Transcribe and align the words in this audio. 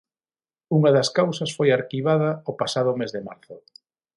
Unha 0.77 0.91
das 0.97 1.09
causas 1.17 1.51
foi 1.57 1.69
arquivada 1.71 2.29
o 2.51 2.53
pasado 2.61 2.91
mes 2.99 3.11
de 3.15 3.21
marzo. 3.27 3.55